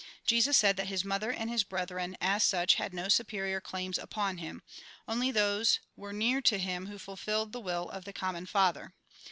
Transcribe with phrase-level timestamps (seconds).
[0.25, 4.39] Jesus said that his mother and his brethren, as such, had no superior claims upon
[4.39, 4.63] him;
[5.07, 8.95] only those were near to him who fulfilled the will of the com mon Father.